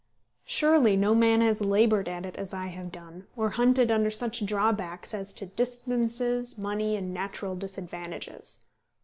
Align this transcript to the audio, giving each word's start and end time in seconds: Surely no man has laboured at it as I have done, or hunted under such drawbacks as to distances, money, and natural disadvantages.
Surely 0.45 0.97
no 0.97 1.13
man 1.13 1.41
has 1.41 1.61
laboured 1.61 2.09
at 2.09 2.25
it 2.25 2.35
as 2.35 2.55
I 2.55 2.65
have 2.73 2.91
done, 2.91 3.27
or 3.35 3.49
hunted 3.51 3.91
under 3.91 4.09
such 4.09 4.43
drawbacks 4.43 5.13
as 5.13 5.31
to 5.33 5.45
distances, 5.45 6.57
money, 6.57 6.95
and 6.95 7.13
natural 7.13 7.55
disadvantages. 7.55 8.65